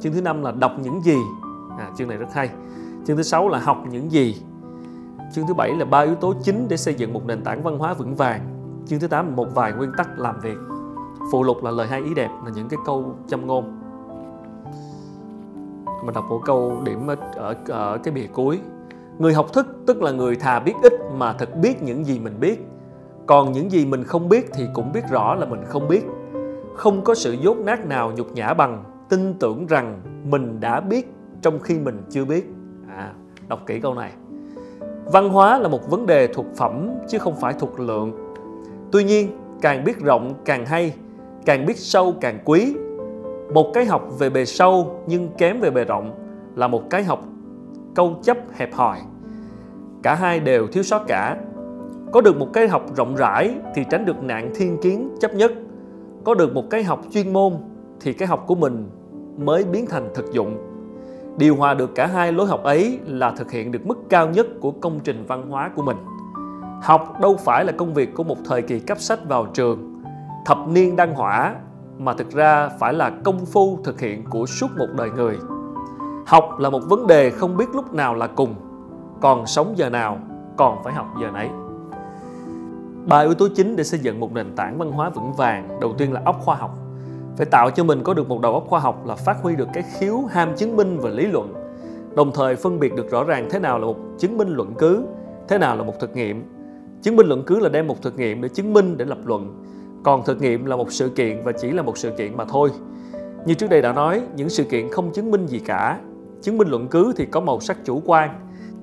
Chương 0.00 0.12
thứ 0.12 0.20
năm 0.20 0.42
là 0.42 0.52
đọc 0.52 0.72
những 0.82 1.00
gì? 1.04 1.16
À, 1.78 1.90
chương 1.98 2.08
này 2.08 2.16
rất 2.16 2.32
hay. 2.32 2.50
Chương 3.06 3.16
thứ 3.16 3.22
sáu 3.22 3.48
là 3.48 3.58
học 3.58 3.84
những 3.90 4.12
gì? 4.12 4.36
Chương 5.34 5.46
thứ 5.46 5.54
bảy 5.54 5.72
là 5.76 5.84
ba 5.84 6.00
yếu 6.00 6.14
tố 6.14 6.34
chính 6.42 6.68
để 6.68 6.76
xây 6.76 6.94
dựng 6.94 7.12
một 7.12 7.26
nền 7.26 7.44
tảng 7.44 7.62
văn 7.62 7.78
hóa 7.78 7.94
vững 7.94 8.14
vàng. 8.14 8.40
Chương 8.86 9.00
thứ 9.00 9.06
tám 9.06 9.28
là 9.28 9.34
một 9.34 9.54
vài 9.54 9.72
nguyên 9.72 9.90
tắc 9.96 10.18
làm 10.18 10.40
việc 10.40 10.56
phụ 11.32 11.42
lục 11.42 11.64
là 11.64 11.70
lời 11.70 11.86
hay 11.86 12.02
ý 12.02 12.14
đẹp 12.14 12.30
là 12.44 12.50
những 12.54 12.68
cái 12.68 12.78
câu 12.86 13.14
châm 13.26 13.46
ngôn. 13.46 13.78
Mình 16.04 16.14
đọc 16.14 16.24
một 16.28 16.40
câu 16.44 16.82
điểm 16.84 17.06
ở, 17.06 17.16
ở, 17.34 17.54
ở 17.68 17.98
cái 17.98 18.14
bìa 18.14 18.26
cuối. 18.32 18.60
Người 19.18 19.34
học 19.34 19.52
thức 19.52 19.66
tức 19.86 20.02
là 20.02 20.10
người 20.10 20.36
thà 20.36 20.60
biết 20.60 20.74
ít 20.82 20.92
mà 21.16 21.32
thật 21.32 21.56
biết 21.56 21.82
những 21.82 22.04
gì 22.04 22.18
mình 22.18 22.40
biết. 22.40 22.66
Còn 23.26 23.52
những 23.52 23.70
gì 23.70 23.86
mình 23.86 24.04
không 24.04 24.28
biết 24.28 24.50
thì 24.54 24.66
cũng 24.74 24.92
biết 24.92 25.04
rõ 25.10 25.34
là 25.34 25.46
mình 25.46 25.60
không 25.66 25.88
biết. 25.88 26.04
Không 26.74 27.04
có 27.04 27.14
sự 27.14 27.32
dốt 27.32 27.56
nát 27.56 27.86
nào 27.86 28.12
nhục 28.16 28.32
nhã 28.32 28.54
bằng 28.54 28.84
tin 29.08 29.34
tưởng 29.34 29.66
rằng 29.66 30.00
mình 30.24 30.60
đã 30.60 30.80
biết 30.80 31.12
trong 31.42 31.58
khi 31.60 31.78
mình 31.78 32.02
chưa 32.10 32.24
biết. 32.24 32.52
À 32.96 33.12
đọc 33.48 33.60
kỹ 33.66 33.80
câu 33.80 33.94
này. 33.94 34.12
Văn 35.12 35.28
hóa 35.28 35.58
là 35.58 35.68
một 35.68 35.90
vấn 35.90 36.06
đề 36.06 36.26
thuộc 36.26 36.46
phẩm 36.56 36.90
chứ 37.08 37.18
không 37.18 37.36
phải 37.36 37.52
thuộc 37.52 37.80
lượng. 37.80 38.34
Tuy 38.92 39.04
nhiên 39.04 39.28
càng 39.60 39.84
biết 39.84 39.98
rộng 39.98 40.34
càng 40.44 40.66
hay 40.66 40.94
càng 41.48 41.66
biết 41.66 41.78
sâu 41.78 42.14
càng 42.20 42.38
quý. 42.44 42.74
Một 43.54 43.70
cái 43.74 43.84
học 43.84 44.18
về 44.18 44.30
bề 44.30 44.44
sâu 44.44 45.00
nhưng 45.06 45.28
kém 45.38 45.60
về 45.60 45.70
bề 45.70 45.84
rộng 45.84 46.14
là 46.54 46.68
một 46.68 46.90
cái 46.90 47.04
học 47.04 47.24
câu 47.94 48.16
chấp 48.22 48.36
hẹp 48.52 48.74
hòi. 48.74 48.98
Cả 50.02 50.14
hai 50.14 50.40
đều 50.40 50.66
thiếu 50.66 50.82
sót 50.82 51.04
cả. 51.06 51.36
Có 52.12 52.20
được 52.20 52.38
một 52.38 52.48
cái 52.52 52.68
học 52.68 52.96
rộng 52.96 53.16
rãi 53.16 53.54
thì 53.74 53.84
tránh 53.90 54.04
được 54.04 54.22
nạn 54.22 54.50
thiên 54.54 54.78
kiến 54.82 55.08
chấp 55.20 55.34
nhất. 55.34 55.52
Có 56.24 56.34
được 56.34 56.54
một 56.54 56.70
cái 56.70 56.82
học 56.82 57.00
chuyên 57.10 57.32
môn 57.32 57.52
thì 58.00 58.12
cái 58.12 58.28
học 58.28 58.44
của 58.46 58.54
mình 58.54 58.88
mới 59.38 59.64
biến 59.64 59.86
thành 59.86 60.08
thực 60.14 60.32
dụng. 60.32 60.56
Điều 61.38 61.56
hòa 61.56 61.74
được 61.74 61.94
cả 61.94 62.06
hai 62.06 62.32
lối 62.32 62.46
học 62.46 62.62
ấy 62.62 62.98
là 63.06 63.30
thực 63.30 63.50
hiện 63.50 63.72
được 63.72 63.86
mức 63.86 63.98
cao 64.08 64.28
nhất 64.28 64.46
của 64.60 64.70
công 64.70 65.00
trình 65.04 65.24
văn 65.28 65.50
hóa 65.50 65.70
của 65.76 65.82
mình. 65.82 65.96
Học 66.82 67.20
đâu 67.20 67.36
phải 67.36 67.64
là 67.64 67.72
công 67.72 67.94
việc 67.94 68.14
của 68.14 68.24
một 68.24 68.36
thời 68.44 68.62
kỳ 68.62 68.78
cấp 68.78 69.00
sách 69.00 69.28
vào 69.28 69.46
trường 69.46 69.97
thập 70.48 70.68
niên 70.68 70.96
đăng 70.96 71.14
hỏa, 71.14 71.54
mà 71.98 72.14
thực 72.14 72.30
ra 72.30 72.68
phải 72.68 72.92
là 72.92 73.10
công 73.24 73.46
phu 73.46 73.78
thực 73.84 74.00
hiện 74.00 74.24
của 74.30 74.46
suốt 74.46 74.66
một 74.78 74.86
đời 74.96 75.10
người. 75.10 75.38
Học 76.26 76.58
là 76.58 76.70
một 76.70 76.80
vấn 76.88 77.06
đề 77.06 77.30
không 77.30 77.56
biết 77.56 77.64
lúc 77.74 77.94
nào 77.94 78.14
là 78.14 78.26
cùng, 78.26 78.54
còn 79.20 79.46
sống 79.46 79.72
giờ 79.76 79.90
nào 79.90 80.18
còn 80.56 80.84
phải 80.84 80.92
học 80.92 81.06
giờ 81.20 81.30
nấy. 81.30 81.48
Ba 83.06 83.20
yếu 83.20 83.34
tố 83.34 83.48
chính 83.56 83.76
để 83.76 83.84
xây 83.84 84.00
dựng 84.00 84.20
một 84.20 84.32
nền 84.32 84.56
tảng 84.56 84.78
văn 84.78 84.92
hóa 84.92 85.10
vững 85.10 85.32
vàng, 85.32 85.78
đầu 85.80 85.94
tiên 85.98 86.12
là 86.12 86.20
óc 86.24 86.36
khoa 86.40 86.56
học. 86.56 86.78
Phải 87.36 87.46
tạo 87.46 87.70
cho 87.70 87.84
mình 87.84 88.02
có 88.02 88.14
được 88.14 88.28
một 88.28 88.40
đầu 88.40 88.54
óc 88.54 88.64
khoa 88.68 88.80
học 88.80 89.06
là 89.06 89.14
phát 89.14 89.42
huy 89.42 89.56
được 89.56 89.68
cái 89.72 89.84
khiếu 89.98 90.22
ham 90.30 90.56
chứng 90.56 90.76
minh 90.76 90.98
và 90.98 91.10
lý 91.10 91.26
luận, 91.26 91.54
đồng 92.14 92.32
thời 92.34 92.56
phân 92.56 92.80
biệt 92.80 92.94
được 92.94 93.10
rõ 93.10 93.24
ràng 93.24 93.48
thế 93.50 93.58
nào 93.58 93.78
là 93.78 93.86
một 93.86 93.96
chứng 94.18 94.38
minh 94.38 94.48
luận 94.48 94.74
cứ, 94.78 95.06
thế 95.48 95.58
nào 95.58 95.76
là 95.76 95.82
một 95.82 95.94
thực 96.00 96.16
nghiệm. 96.16 96.44
Chứng 97.02 97.16
minh 97.16 97.26
luận 97.26 97.42
cứ 97.46 97.60
là 97.60 97.68
đem 97.68 97.86
một 97.86 98.02
thực 98.02 98.18
nghiệm 98.18 98.42
để 98.42 98.48
chứng 98.48 98.72
minh, 98.72 98.96
để 98.96 99.04
lập 99.04 99.18
luận 99.24 99.64
còn 100.02 100.24
thực 100.24 100.40
nghiệm 100.40 100.64
là 100.64 100.76
một 100.76 100.92
sự 100.92 101.08
kiện 101.08 101.42
và 101.44 101.52
chỉ 101.52 101.70
là 101.70 101.82
một 101.82 101.98
sự 101.98 102.10
kiện 102.10 102.36
mà 102.36 102.44
thôi. 102.44 102.70
Như 103.46 103.54
trước 103.54 103.70
đây 103.70 103.82
đã 103.82 103.92
nói, 103.92 104.22
những 104.36 104.48
sự 104.48 104.64
kiện 104.64 104.90
không 104.90 105.12
chứng 105.12 105.30
minh 105.30 105.46
gì 105.46 105.58
cả. 105.58 105.98
Chứng 106.42 106.58
minh 106.58 106.68
luận 106.68 106.88
cứ 106.88 107.12
thì 107.16 107.26
có 107.26 107.40
màu 107.40 107.60
sắc 107.60 107.76
chủ 107.84 108.02
quan. 108.04 108.30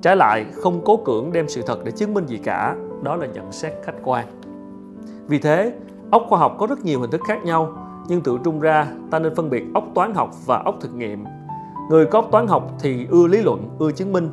Trái 0.02 0.16
lại, 0.16 0.46
không 0.52 0.80
cố 0.84 0.96
cưỡng 0.96 1.32
đem 1.32 1.48
sự 1.48 1.62
thật 1.66 1.78
để 1.84 1.90
chứng 1.90 2.14
minh 2.14 2.26
gì 2.26 2.38
cả. 2.38 2.76
Đó 3.02 3.16
là 3.16 3.26
nhận 3.26 3.52
xét 3.52 3.72
khách 3.84 3.94
quan. 4.04 4.26
Vì 5.28 5.38
thế 5.38 5.72
ốc 6.10 6.26
khoa 6.28 6.38
học 6.38 6.56
có 6.58 6.66
rất 6.66 6.84
nhiều 6.84 7.00
hình 7.00 7.10
thức 7.10 7.20
khác 7.28 7.44
nhau, 7.44 7.78
nhưng 8.08 8.20
tự 8.20 8.38
trung 8.44 8.60
ra, 8.60 8.86
ta 9.10 9.18
nên 9.18 9.34
phân 9.34 9.50
biệt 9.50 9.64
ốc 9.74 9.84
toán 9.94 10.14
học 10.14 10.30
và 10.46 10.62
ốc 10.64 10.76
thực 10.80 10.94
nghiệm. 10.94 11.24
Người 11.90 12.06
có 12.06 12.18
ốc 12.18 12.28
toán 12.30 12.46
học 12.46 12.72
thì 12.80 13.06
ưa 13.10 13.26
lý 13.26 13.42
luận, 13.42 13.68
ưa 13.78 13.92
chứng 13.92 14.12
minh. 14.12 14.28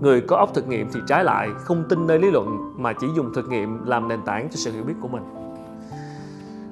Người 0.00 0.20
có 0.20 0.36
ốc 0.36 0.54
thực 0.54 0.68
nghiệm 0.68 0.88
thì 0.92 1.00
trái 1.06 1.24
lại, 1.24 1.48
không 1.56 1.84
tin 1.88 2.06
nơi 2.06 2.18
lý 2.18 2.30
luận 2.30 2.74
mà 2.76 2.92
chỉ 2.92 3.06
dùng 3.16 3.34
thực 3.34 3.48
nghiệm 3.48 3.86
làm 3.86 4.08
nền 4.08 4.22
tảng 4.22 4.48
cho 4.50 4.56
sự 4.56 4.72
hiểu 4.72 4.84
biết 4.84 4.94
của 5.00 5.08
mình 5.08 5.22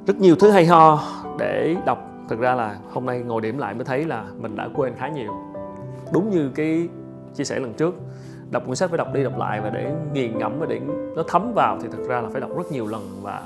rất 0.06 0.20
nhiều 0.20 0.36
thứ 0.36 0.50
hay 0.50 0.66
ho 0.66 1.00
để 1.38 1.76
đọc. 1.86 2.10
Thực 2.28 2.40
ra 2.40 2.54
là 2.54 2.78
hôm 2.92 3.06
nay 3.06 3.20
ngồi 3.20 3.40
điểm 3.40 3.58
lại 3.58 3.74
mới 3.74 3.84
thấy 3.84 4.04
là 4.04 4.24
mình 4.38 4.56
đã 4.56 4.68
quên 4.74 4.94
khá 4.96 5.08
nhiều. 5.08 5.32
Đúng 6.12 6.30
như 6.30 6.50
cái 6.54 6.88
chia 7.34 7.44
sẻ 7.44 7.60
lần 7.60 7.74
trước 7.74 7.94
đọc 8.50 8.62
cuốn 8.66 8.76
sách 8.76 8.90
phải 8.90 8.98
đọc 8.98 9.08
đi 9.14 9.24
đọc 9.24 9.38
lại 9.38 9.60
và 9.60 9.70
để 9.70 9.94
nghiền 10.12 10.38
ngẫm 10.38 10.58
và 10.58 10.66
để 10.66 10.80
nó 11.16 11.22
thấm 11.28 11.52
vào 11.54 11.78
thì 11.82 11.88
thực 11.88 12.08
ra 12.08 12.20
là 12.20 12.28
phải 12.28 12.40
đọc 12.40 12.50
rất 12.56 12.72
nhiều 12.72 12.86
lần 12.86 13.10
và 13.22 13.42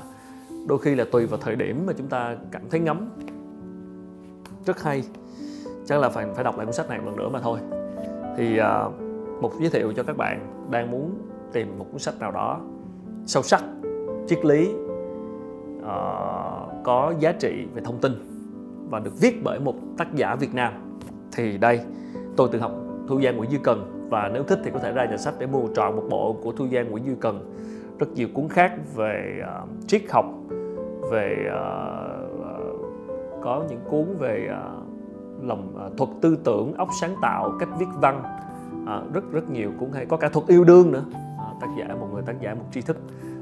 đôi 0.67 0.79
khi 0.79 0.95
là 0.95 1.05
tùy 1.11 1.25
vào 1.25 1.39
thời 1.43 1.55
điểm 1.55 1.83
mà 1.87 1.93
chúng 1.97 2.07
ta 2.07 2.35
cảm 2.51 2.61
thấy 2.69 2.79
ngấm. 2.79 3.09
Rất 4.65 4.83
hay. 4.83 5.03
Chắc 5.85 5.99
là 5.99 6.09
phải 6.09 6.25
phải 6.35 6.43
đọc 6.43 6.57
lại 6.57 6.65
cuốn 6.65 6.73
sách 6.73 6.89
này 6.89 6.99
một 6.99 7.05
lần 7.05 7.15
nữa 7.15 7.29
mà 7.29 7.39
thôi. 7.39 7.59
Thì 8.37 8.57
à, 8.57 8.83
uh, 8.85 8.93
một 9.41 9.51
giới 9.59 9.69
thiệu 9.69 9.93
cho 9.95 10.03
các 10.03 10.17
bạn 10.17 10.67
đang 10.69 10.91
muốn 10.91 11.11
tìm 11.53 11.79
một 11.79 11.85
cuốn 11.91 11.99
sách 11.99 12.19
nào 12.19 12.31
đó 12.31 12.59
sâu 13.25 13.43
sắc 13.43 13.63
triết 14.27 14.45
lý 14.45 14.69
uh, 15.89 16.83
có 16.83 17.13
giá 17.19 17.31
trị 17.31 17.65
về 17.73 17.81
thông 17.85 17.97
tin 17.97 18.11
và 18.89 18.99
được 18.99 19.19
viết 19.19 19.43
bởi 19.43 19.59
một 19.59 19.75
tác 19.97 20.15
giả 20.15 20.35
Việt 20.35 20.53
Nam. 20.53 20.73
Thì 21.31 21.57
đây 21.57 21.81
tôi 22.37 22.49
tự 22.51 22.59
học 22.59 22.71
Thu 23.07 23.21
Giang 23.21 23.37
Nguyễn 23.37 23.51
Duy 23.51 23.59
Cần 23.63 24.07
và 24.09 24.29
nếu 24.33 24.43
thích 24.43 24.59
thì 24.63 24.71
có 24.71 24.79
thể 24.79 24.91
ra 24.91 25.05
nhà 25.05 25.17
sách 25.17 25.33
để 25.39 25.47
mua 25.47 25.67
trọn 25.75 25.95
một 25.95 26.03
bộ 26.09 26.35
của 26.43 26.51
Thu 26.51 26.67
Giang 26.67 26.91
Nguyễn 26.91 27.05
Duy 27.05 27.15
Cần. 27.19 27.55
Rất 27.99 28.07
nhiều 28.13 28.27
cuốn 28.33 28.47
khác 28.49 28.73
về 28.95 29.41
uh, 29.63 29.69
triết 29.87 30.01
học 30.11 30.25
về 31.11 31.35
uh, 31.47 32.39
uh, 32.39 33.43
có 33.43 33.63
những 33.69 33.79
cuốn 33.89 34.05
về 34.19 34.49
uh, 34.51 35.43
lòng 35.43 35.87
uh, 35.87 35.97
thuật 35.97 36.09
tư 36.21 36.37
tưởng 36.43 36.73
óc 36.73 36.89
sáng 37.01 37.15
tạo 37.21 37.53
cách 37.59 37.69
viết 37.79 37.85
văn. 38.01 38.23
Uh, 38.83 39.13
rất 39.13 39.31
rất 39.31 39.49
nhiều 39.49 39.71
cuốn 39.79 39.89
hay. 39.93 40.05
Có 40.05 40.17
cả 40.17 40.29
thuật 40.29 40.47
yêu 40.47 40.63
đương 40.63 40.91
nữa. 40.91 41.03
Uh, 41.09 41.61
tác 41.61 41.67
giả 41.79 41.95
một 41.99 42.07
người 42.13 42.21
tác 42.25 42.41
giả 42.41 42.53
một 42.53 42.65
tri 42.71 42.81
thức. 42.81 42.97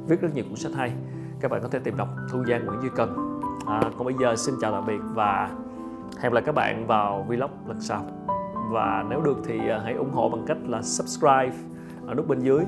Viết 0.08 0.22
rất 0.22 0.36
nhiều 0.36 0.46
cuốn 0.50 0.56
sách 0.56 0.72
hay 0.76 0.92
các 1.40 1.52
bạn 1.52 1.62
có 1.62 1.68
thể 1.68 1.80
tìm 1.80 1.98
đọc 1.98 2.08
Thu 2.32 2.44
Giang 2.46 2.66
Nguyễn 2.66 2.82
Duy 2.82 2.90
Cần. 2.96 3.40
À, 3.68 3.82
còn 3.98 4.06
bây 4.06 4.16
giờ 4.22 4.36
xin 4.36 4.56
chào 4.62 4.72
tạm 4.72 4.86
biệt 4.86 5.00
và 5.14 5.50
hẹn 6.20 6.24
gặp 6.24 6.34
lại 6.34 6.44
các 6.46 6.56
bạn 6.56 6.88
vào 6.88 7.26
vlog 7.28 7.52
lần 7.68 7.82
sau. 7.82 8.06
Và 8.70 9.06
nếu 9.10 9.22
được 9.22 9.38
thì 9.46 9.70
à, 9.70 9.82
hãy 9.84 9.94
ủng 9.94 10.12
hộ 10.14 10.30
bằng 10.30 10.44
cách 10.48 10.58
là 10.68 10.82
subscribe 10.82 11.56
ở 12.08 12.14
nút 12.16 12.28
bên 12.28 12.40
dưới. 12.40 12.64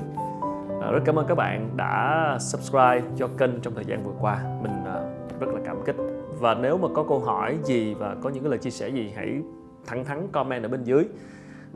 À, 0.82 0.90
rất 0.90 1.00
cảm 1.04 1.18
ơn 1.18 1.26
các 1.26 1.34
bạn 1.34 1.68
đã 1.76 2.36
subscribe 2.40 3.02
cho 3.16 3.28
kênh 3.38 3.60
trong 3.60 3.74
thời 3.74 3.84
gian 3.84 4.04
vừa 4.04 4.14
qua. 4.20 4.38
Mình 4.62 4.72
à, 4.86 5.00
rất 5.40 5.48
là 5.54 5.60
cảm 5.64 5.76
kích. 5.86 5.96
Và 6.40 6.54
nếu 6.54 6.78
mà 6.78 6.88
có 6.94 7.04
câu 7.08 7.18
hỏi 7.18 7.58
gì 7.64 7.94
và 7.94 8.16
có 8.22 8.30
những 8.30 8.42
cái 8.42 8.50
lời 8.50 8.58
chia 8.58 8.70
sẻ 8.70 8.88
gì 8.88 9.12
hãy 9.16 9.42
thẳng 9.86 10.04
thắn 10.04 10.28
comment 10.32 10.62
ở 10.62 10.68
bên 10.68 10.84
dưới. 10.84 11.04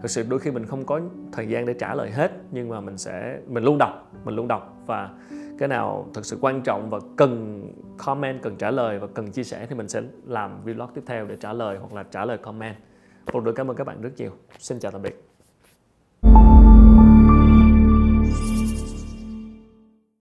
Thực 0.02 0.10
sự 0.10 0.24
đôi 0.28 0.38
khi 0.38 0.50
mình 0.50 0.66
không 0.66 0.84
có 0.84 1.00
thời 1.32 1.48
gian 1.48 1.66
để 1.66 1.74
trả 1.74 1.94
lời 1.94 2.10
hết 2.10 2.32
nhưng 2.50 2.68
mà 2.68 2.80
mình 2.80 2.98
sẽ 2.98 3.38
mình 3.48 3.64
luôn 3.64 3.78
đọc 3.78 4.10
mình 4.24 4.34
luôn 4.34 4.48
đọc. 4.48 4.76
Và 4.86 5.10
cái 5.58 5.68
nào 5.68 6.08
thực 6.14 6.26
sự 6.26 6.38
quan 6.40 6.62
trọng 6.62 6.90
và 6.90 6.98
cần 7.16 7.62
comment, 7.98 8.42
cần 8.42 8.56
trả 8.56 8.70
lời 8.70 8.98
và 8.98 9.06
cần 9.06 9.32
chia 9.32 9.44
sẻ 9.44 9.66
thì 9.66 9.74
mình 9.74 9.88
sẽ 9.88 10.02
làm 10.26 10.64
vlog 10.64 10.90
tiếp 10.94 11.02
theo 11.06 11.26
để 11.26 11.36
trả 11.36 11.52
lời 11.52 11.78
hoặc 11.78 11.92
là 11.92 12.02
trả 12.02 12.24
lời 12.24 12.38
comment. 12.38 12.76
Một 13.32 13.46
lần 13.46 13.54
cảm 13.54 13.70
ơn 13.70 13.76
các 13.76 13.86
bạn 13.86 14.00
rất 14.00 14.10
nhiều. 14.16 14.30
Xin 14.58 14.78
chào 14.78 14.92
tạm 14.92 15.02
biệt. 15.02 15.33